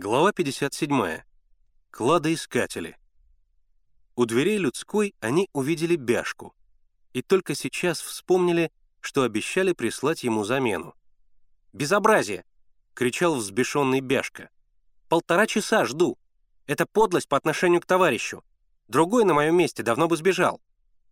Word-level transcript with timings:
Глава 0.00 0.32
57. 0.32 1.22
Кладоискатели. 1.90 2.96
У 4.14 4.26
дверей 4.26 4.56
людской 4.56 5.12
они 5.18 5.48
увидели 5.52 5.96
Бяшку 5.96 6.54
и 7.12 7.20
только 7.20 7.56
сейчас 7.56 8.00
вспомнили, 8.00 8.70
что 9.00 9.24
обещали 9.24 9.72
прислать 9.72 10.22
ему 10.22 10.44
замену. 10.44 10.94
«Безобразие!»— 11.72 12.44
кричал 12.94 13.34
взбешенный 13.34 13.98
Бяшка. 13.98 14.50
«Полтора 15.08 15.48
часа 15.48 15.84
жду. 15.84 16.16
Это 16.68 16.86
подлость 16.86 17.28
по 17.28 17.36
отношению 17.36 17.80
к 17.80 17.86
товарищу. 17.86 18.44
Другой 18.86 19.24
на 19.24 19.34
моем 19.34 19.56
месте 19.56 19.82
давно 19.82 20.06
бы 20.06 20.16
сбежал. 20.16 20.60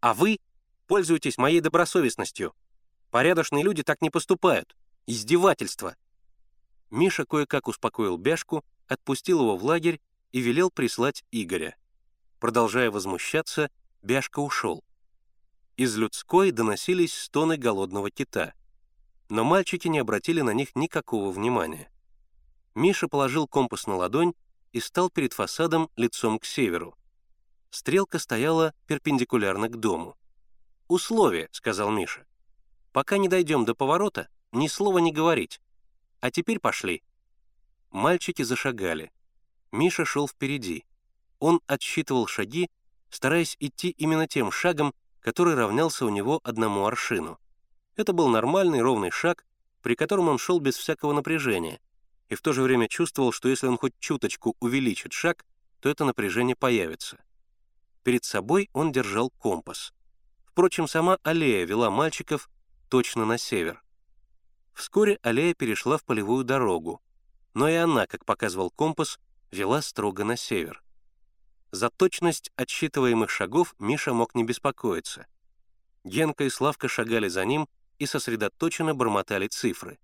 А 0.00 0.14
вы 0.14 0.38
пользуетесь 0.86 1.36
моей 1.36 1.60
добросовестностью. 1.60 2.54
Порядочные 3.10 3.62
люди 3.62 3.82
так 3.82 4.00
не 4.00 4.08
поступают. 4.08 4.74
Издевательство!» 5.04 5.96
Миша 6.90 7.24
кое-как 7.24 7.68
успокоил 7.68 8.16
Бяшку, 8.16 8.64
отпустил 8.88 9.40
его 9.40 9.56
в 9.56 9.64
лагерь 9.64 10.00
и 10.32 10.40
велел 10.40 10.70
прислать 10.70 11.24
Игоря. 11.30 11.76
Продолжая 12.40 12.90
возмущаться, 12.90 13.70
Бяшка 14.02 14.40
ушел. 14.40 14.82
Из 15.76 15.96
людской 15.96 16.50
доносились 16.50 17.14
стоны 17.14 17.56
голодного 17.56 18.10
кита, 18.10 18.54
но 19.28 19.44
мальчики 19.44 19.88
не 19.88 19.98
обратили 20.00 20.40
на 20.40 20.50
них 20.50 20.74
никакого 20.74 21.30
внимания. 21.30 21.90
Миша 22.74 23.08
положил 23.08 23.46
компас 23.46 23.86
на 23.86 23.96
ладонь 23.96 24.34
и 24.72 24.80
стал 24.80 25.10
перед 25.10 25.32
фасадом 25.32 25.90
лицом 25.96 26.38
к 26.38 26.44
северу. 26.44 26.96
Стрелка 27.70 28.18
стояла 28.18 28.74
перпендикулярно 28.86 29.68
к 29.68 29.78
дому. 29.78 30.16
«Условие»,— 30.88 31.48
сказал 31.52 31.90
Миша. 31.90 32.26
«Пока 32.92 33.16
не 33.16 33.28
дойдем 33.28 33.64
до 33.64 33.74
поворота, 33.74 34.28
ни 34.50 34.66
слова 34.66 34.98
не 34.98 35.12
говорить. 35.12 35.60
А 36.20 36.30
теперь 36.30 36.58
пошли». 36.58 37.02
Мальчики 37.90 38.42
зашагали. 38.42 39.10
Миша 39.72 40.04
шел 40.04 40.28
впереди. 40.28 40.84
Он 41.38 41.60
отсчитывал 41.66 42.26
шаги, 42.26 42.68
стараясь 43.08 43.56
идти 43.60 43.90
именно 43.90 44.26
тем 44.26 44.52
шагом, 44.52 44.94
который 45.20 45.54
равнялся 45.54 46.06
у 46.06 46.08
него 46.08 46.40
одному 46.44 46.86
аршину. 46.86 47.38
Это 47.96 48.12
был 48.12 48.28
нормальный 48.28 48.80
ровный 48.80 49.10
шаг, 49.10 49.44
при 49.82 49.94
котором 49.94 50.28
он 50.28 50.38
шел 50.38 50.60
без 50.60 50.76
всякого 50.76 51.12
напряжения, 51.12 51.80
и 52.28 52.34
в 52.34 52.42
то 52.42 52.52
же 52.52 52.62
время 52.62 52.88
чувствовал, 52.88 53.32
что 53.32 53.48
если 53.48 53.66
он 53.66 53.78
хоть 53.78 53.94
чуточку 53.98 54.56
увеличит 54.60 55.12
шаг, 55.12 55.44
то 55.80 55.88
это 55.88 56.04
напряжение 56.04 56.56
появится. 56.56 57.18
Перед 58.02 58.24
собой 58.24 58.68
он 58.72 58.92
держал 58.92 59.30
компас. 59.30 59.92
Впрочем, 60.46 60.88
сама 60.88 61.18
аллея 61.22 61.64
вела 61.64 61.90
мальчиков 61.90 62.48
точно 62.88 63.24
на 63.24 63.38
север. 63.38 63.82
Вскоре 64.74 65.18
аллея 65.22 65.54
перешла 65.54 65.98
в 65.98 66.04
полевую 66.04 66.44
дорогу, 66.44 67.00
но 67.54 67.68
и 67.68 67.74
она, 67.74 68.06
как 68.06 68.24
показывал 68.24 68.70
компас, 68.70 69.18
вела 69.50 69.82
строго 69.82 70.24
на 70.24 70.36
север. 70.36 70.82
За 71.72 71.90
точность 71.90 72.50
отсчитываемых 72.56 73.30
шагов 73.30 73.74
Миша 73.78 74.12
мог 74.12 74.34
не 74.34 74.44
беспокоиться. 74.44 75.26
Генка 76.04 76.44
и 76.44 76.50
Славка 76.50 76.88
шагали 76.88 77.28
за 77.28 77.44
ним 77.44 77.68
и 77.98 78.06
сосредоточенно 78.06 78.94
бормотали 78.94 79.46
цифры. 79.46 79.98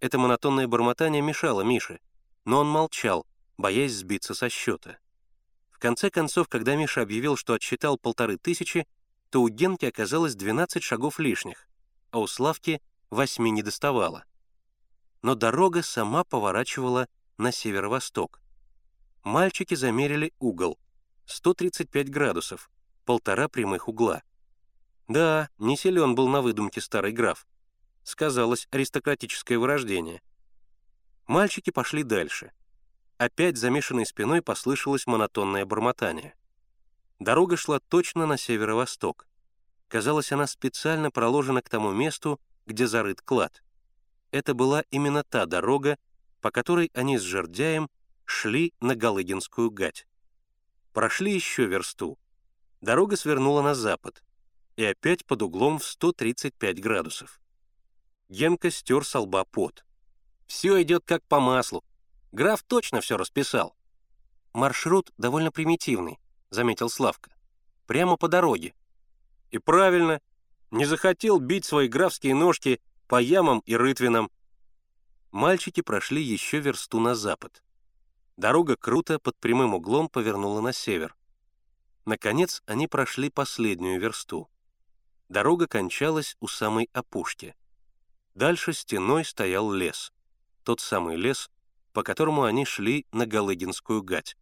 Это 0.00 0.18
монотонное 0.18 0.66
бормотание 0.66 1.22
мешало 1.22 1.62
Мише, 1.62 2.00
но 2.44 2.60
он 2.60 2.68
молчал, 2.68 3.26
боясь 3.56 3.92
сбиться 3.92 4.34
со 4.34 4.48
счета. 4.48 4.98
В 5.70 5.78
конце 5.78 6.10
концов, 6.10 6.48
когда 6.48 6.74
Миша 6.74 7.02
объявил, 7.02 7.36
что 7.36 7.54
отсчитал 7.54 7.96
полторы 7.96 8.36
тысячи, 8.36 8.86
то 9.30 9.42
у 9.42 9.48
Генки 9.48 9.84
оказалось 9.86 10.34
12 10.34 10.82
шагов 10.82 11.18
лишних, 11.18 11.68
а 12.10 12.18
у 12.18 12.26
Славки 12.26 12.82
восьми 13.10 13.50
не 13.50 13.62
доставало. 13.62 14.24
Но 15.22 15.34
дорога 15.34 15.82
сама 15.82 16.24
поворачивала 16.24 17.08
на 17.38 17.52
северо-восток. 17.52 18.40
Мальчики 19.22 19.74
замерили 19.74 20.32
угол— 20.38 20.78
135 21.30 22.10
градусов, 22.10 22.70
полтора 23.04 23.48
прямых 23.48 23.88
угла. 23.88 24.22
Да, 25.06 25.48
не 25.58 25.76
силен 25.76 26.14
был 26.16 26.28
на 26.28 26.42
выдумке 26.42 26.80
старый 26.80 27.12
граф. 27.12 27.46
Сказалось 28.02 28.66
аристократическое 28.72 29.58
вырождение. 29.58 30.22
Мальчики 31.28 31.70
пошли 31.70 32.02
дальше. 32.02 32.52
Опять 33.16 33.56
замешанной 33.56 34.06
спиной 34.06 34.42
послышалось 34.42 35.06
монотонное 35.06 35.64
бормотание. 35.64 36.34
Дорога 37.20 37.56
шла 37.56 37.78
точно 37.78 38.26
на 38.26 38.36
северо-восток. 38.36 39.28
Казалось, 39.86 40.32
она 40.32 40.46
специально 40.48 41.12
проложена 41.12 41.62
к 41.62 41.68
тому 41.68 41.92
месту, 41.92 42.40
где 42.66 42.86
зарыт 42.86 43.20
клад. 43.20 43.62
Это 44.30 44.54
была 44.54 44.84
именно 44.90 45.24
та 45.24 45.46
дорога, 45.46 45.98
по 46.40 46.50
которой 46.50 46.90
они 46.94 47.18
с 47.18 47.22
жердяем 47.22 47.88
шли 48.24 48.72
на 48.80 48.94
Галыгинскую 48.94 49.70
гать. 49.70 50.06
Прошли 50.92 51.34
еще 51.34 51.66
версту. 51.66 52.18
Дорога 52.80 53.16
свернула 53.16 53.62
на 53.62 53.74
запад 53.74 54.22
и 54.76 54.84
опять 54.84 55.26
под 55.26 55.42
углом 55.42 55.78
в 55.78 55.84
135 55.84 56.80
градусов. 56.80 57.40
Генка 58.28 58.70
стер 58.70 59.04
со 59.04 59.20
лба 59.20 59.44
пот. 59.44 59.84
«Все 60.46 60.80
идет 60.82 61.04
как 61.04 61.22
по 61.24 61.40
маслу. 61.40 61.84
Граф 62.32 62.62
точно 62.62 63.00
все 63.00 63.16
расписал». 63.16 63.76
«Маршрут 64.52 65.12
довольно 65.18 65.52
примитивный»,— 65.52 66.18
заметил 66.50 66.88
Славка. 66.88 67.30
«Прямо 67.86 68.16
по 68.16 68.28
дороге». 68.28 68.74
«И 69.50 69.58
правильно. 69.58 70.20
Не 70.70 70.84
захотел 70.84 71.40
бить 71.40 71.64
свои 71.64 71.88
графские 71.88 72.34
ножки 72.34 72.80
по 73.08 73.20
ямам 73.20 73.60
и 73.66 73.74
рытвинам. 73.74 74.30
Мальчики 75.32 75.80
прошли 75.80 76.22
еще 76.22 76.60
версту 76.60 77.00
на 77.00 77.14
запад. 77.14 77.62
Дорога 78.36 78.76
круто 78.76 79.18
под 79.18 79.36
прямым 79.36 79.74
углом 79.74 80.08
повернула 80.08 80.60
на 80.60 80.72
север. 80.72 81.16
Наконец 82.04 82.62
они 82.66 82.86
прошли 82.86 83.30
последнюю 83.30 84.00
версту. 84.00 84.48
Дорога 85.28 85.66
кончалась 85.66 86.36
у 86.40 86.48
самой 86.48 86.88
опушки. 86.92 87.54
Дальше 88.34 88.72
стеной 88.72 89.24
стоял 89.24 89.70
лес. 89.70 90.12
Тот 90.64 90.80
самый 90.80 91.16
лес, 91.16 91.50
по 91.92 92.02
которому 92.02 92.44
они 92.44 92.64
шли 92.64 93.06
на 93.12 93.26
Галыгинскую 93.26 94.02
гать. 94.02 94.36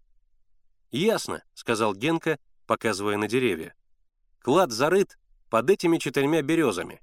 «Ясно»,— 0.91 1.43
сказал 1.55 1.95
Генка, 1.95 2.39
показывая 2.67 3.17
на 3.17 3.29
деревья. 3.29 3.75
«Клад 4.41 4.73
зарыт 4.73 5.19
под 5.51 5.71
этими 5.71 5.99
четырьмя 5.99 6.43
березами». 6.43 7.01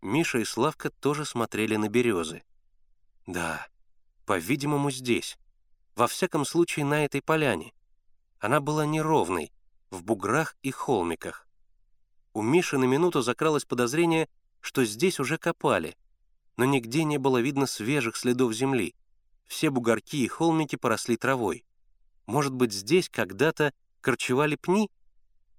Миша 0.00 0.38
и 0.38 0.44
Славка 0.44 0.90
тоже 0.90 1.24
смотрели 1.24 1.76
на 1.76 1.88
березы. 1.88 2.42
Да, 3.26 3.66
по-видимому, 4.26 4.90
здесь. 4.90 5.36
Во 5.96 6.06
всяком 6.06 6.44
случае, 6.44 6.84
на 6.84 7.04
этой 7.04 7.20
поляне. 7.20 7.74
Она 8.38 8.60
была 8.60 8.86
неровной, 8.86 9.52
в 9.90 10.02
буграх 10.02 10.56
и 10.62 10.70
холмиках. 10.70 11.48
У 12.32 12.42
Миши 12.42 12.78
на 12.78 12.84
минуту 12.84 13.20
закралось 13.20 13.64
подозрение, 13.64 14.28
что 14.60 14.84
здесь 14.84 15.18
уже 15.18 15.36
копали, 15.36 15.96
но 16.56 16.64
нигде 16.64 17.04
не 17.04 17.18
было 17.18 17.38
видно 17.38 17.66
свежих 17.66 18.16
следов 18.16 18.52
земли. 18.52 18.94
Все 19.46 19.70
бугорки 19.70 20.24
и 20.24 20.28
холмики 20.28 20.76
поросли 20.76 21.16
травой. 21.16 21.64
Может 22.26 22.54
быть, 22.54 22.72
здесь 22.72 23.08
когда-то 23.08 23.72
корчевали 24.00 24.56
пни? 24.56 24.90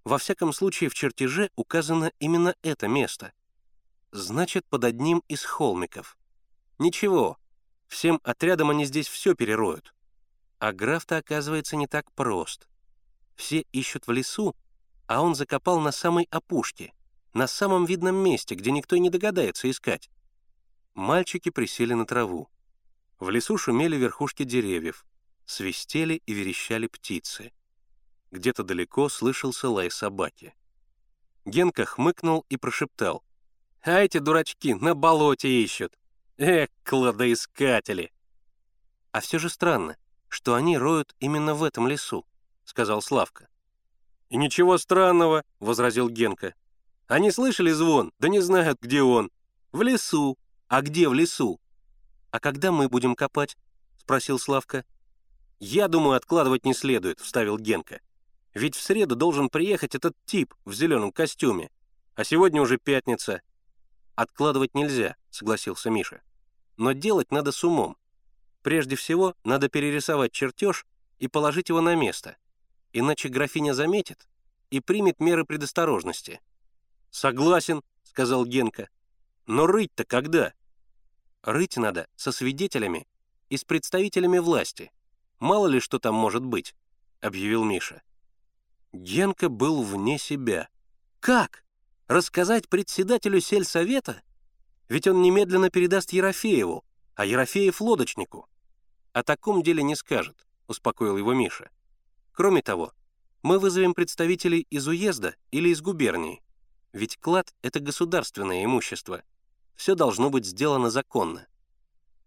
Во 0.09 0.17
всяком 0.17 0.53
случае, 0.53 0.89
в 0.89 0.95
чертеже 0.95 1.51
указано 1.55 2.11
именно 2.17 2.55
это 2.63 2.87
место. 2.87 3.31
Значит, 4.11 4.65
под 4.65 4.83
одним 4.83 5.21
из 5.27 5.43
холмиков. 5.43 6.17
Ничего, 6.79 7.37
всем 7.87 8.19
отрядом 8.23 8.71
они 8.71 8.85
здесь 8.85 9.07
все 9.07 9.35
перероют. 9.35 9.93
А 10.57 10.71
граф-то, 10.71 11.17
оказывается, 11.17 11.75
не 11.75 11.85
так 11.85 12.11
прост. 12.13 12.67
Все 13.35 13.59
ищут 13.71 14.07
в 14.07 14.11
лесу, 14.11 14.55
а 15.05 15.21
он 15.21 15.35
закопал 15.35 15.79
на 15.79 15.91
самой 15.91 16.27
опушке, 16.31 16.91
на 17.35 17.45
самом 17.45 17.85
видном 17.85 18.15
месте, 18.15 18.55
где 18.55 18.71
никто 18.71 18.95
и 18.95 18.99
не 18.99 19.11
догадается 19.11 19.69
искать. 19.69 20.09
Мальчики 20.95 21.49
присели 21.51 21.93
на 21.93 22.07
траву. 22.07 22.49
В 23.19 23.29
лесу 23.29 23.59
шумели 23.59 23.95
верхушки 23.95 24.41
деревьев, 24.41 25.05
свистели 25.45 26.23
и 26.25 26.33
верещали 26.33 26.87
птицы. 26.87 27.51
Где-то 28.31 28.63
далеко 28.63 29.09
слышался 29.09 29.69
лай 29.69 29.89
собаки. 29.89 30.53
Генка 31.45 31.85
хмыкнул 31.85 32.45
и 32.49 32.57
прошептал. 32.57 33.23
«А 33.81 33.99
эти 33.99 34.19
дурачки 34.19 34.73
на 34.73 34.93
болоте 34.93 35.49
ищут! 35.63 35.97
Эх, 36.37 36.69
кладоискатели!» 36.83 38.11
«А 39.11 39.21
все 39.21 39.39
же 39.39 39.49
странно, 39.49 39.97
что 40.27 40.53
они 40.53 40.77
роют 40.77 41.15
именно 41.19 41.55
в 41.55 41.63
этом 41.63 41.87
лесу»,— 41.87 42.25
сказал 42.65 43.01
Славка. 43.01 43.47
«И 44.29 44.37
ничего 44.37 44.77
странного»,— 44.77 45.43
возразил 45.59 46.09
Генка. 46.09 46.53
«Они 47.07 47.31
слышали 47.31 47.71
звон, 47.71 48.13
да 48.19 48.29
не 48.29 48.41
знают, 48.41 48.79
где 48.79 49.01
он. 49.01 49.31
В 49.71 49.81
лесу. 49.81 50.37
А 50.67 50.81
где 50.81 51.09
в 51.09 51.13
лесу?» 51.13 51.59
«А 52.29 52.39
когда 52.39 52.71
мы 52.71 52.89
будем 52.89 53.15
копать?»— 53.15 53.57
спросил 53.97 54.37
Славка. 54.37 54.85
«Я 55.59 55.87
думаю, 55.87 56.15
откладывать 56.15 56.63
не 56.63 56.75
следует»,— 56.75 57.19
вставил 57.21 57.57
Генка. 57.57 58.01
Ведь 58.53 58.75
в 58.75 58.81
среду 58.81 59.15
должен 59.15 59.49
приехать 59.49 59.95
этот 59.95 60.15
тип 60.25 60.53
в 60.65 60.73
зеленом 60.73 61.11
костюме. 61.11 61.69
А 62.15 62.23
сегодня 62.23 62.61
уже 62.61 62.77
пятница. 62.77 63.41
Откладывать 64.15 64.75
нельзя, 64.75 65.15
согласился 65.29 65.89
Миша. 65.89 66.21
Но 66.77 66.93
делать 66.93 67.31
надо 67.31 67.51
с 67.51 67.63
умом. 67.63 67.97
Прежде 68.61 68.95
всего, 68.95 69.35
надо 69.43 69.69
перерисовать 69.69 70.31
чертеж 70.31 70.85
и 71.19 71.27
положить 71.27 71.69
его 71.69 71.81
на 71.81 71.95
место, 71.95 72.37
иначе 72.91 73.29
графиня 73.29 73.73
заметит 73.73 74.27
и 74.69 74.79
примет 74.79 75.19
меры 75.19 75.45
предосторожности. 75.45 76.41
«Согласен»,— 77.09 77.81
сказал 78.03 78.45
Генка. 78.45 78.89
«Но 79.47 79.65
рыть-то 79.65 80.03
когда?» 80.03 80.53
«Рыть 81.41 81.77
надо 81.77 82.07
со 82.15 82.31
свидетелями 82.31 83.07
и 83.49 83.57
с 83.57 83.63
представителями 83.63 84.39
власти. 84.39 84.91
Мало 85.39 85.67
ли 85.67 85.79
что 85.79 85.99
там 85.99 86.13
может 86.15 86.43
быть»,— 86.43 86.75
объявил 87.21 87.63
Миша. 87.63 88.01
Генка 88.91 89.49
был 89.49 89.83
вне 89.83 90.17
себя. 90.17 90.67
«Как? 91.19 91.63
Рассказать 92.07 92.67
председателю 92.69 93.39
сельсовета? 93.39 94.21
Ведь 94.87 95.07
он 95.07 95.21
немедленно 95.21 95.69
передаст 95.69 96.11
Ерофееву, 96.11 96.83
а 97.15 97.25
Ерофеев— 97.25 97.79
лодочнику. 97.81 98.47
О 99.13 99.23
таком 99.23 99.61
деле 99.61 99.83
не 99.83 99.95
скажет»,— 99.95 100.47
успокоил 100.67 101.17
его 101.17 101.33
Миша. 101.33 101.69
«Кроме 102.31 102.61
того, 102.63 102.93
мы 103.43 103.59
вызовем 103.59 103.93
представителей 103.93 104.65
из 104.69 104.87
уезда 104.87 105.35
или 105.51 105.69
из 105.69 105.81
губернии. 105.81 106.41
Ведь 106.91 107.17
клад— 107.17 107.53
это 107.61 107.79
государственное 107.79 108.65
имущество. 108.65 109.21
Все 109.75 109.95
должно 109.95 110.29
быть 110.29 110.45
сделано 110.45 110.89
законно. 110.89 111.47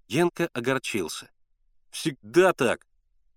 Генка 0.09 0.49
огорчился. 0.53 1.31
«Всегда 1.91 2.53
так. 2.53 2.87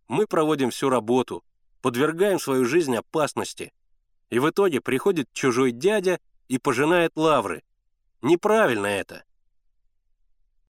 Мы 0.07 0.27
проводим 0.27 0.69
всю 0.69 0.89
работу, 0.89 1.43
подвергаем 1.85 2.39
свою 2.39 2.65
жизнь 2.65 2.95
опасности. 2.95 3.71
И 4.31 4.39
в 4.39 4.49
итоге 4.49 4.81
приходит 4.81 5.31
чужой 5.33 5.71
дядя 5.71 6.19
и 6.47 6.57
пожинает 6.57 7.11
лавры. 7.15 7.61
Неправильно 8.23 8.87
это. 8.87 9.23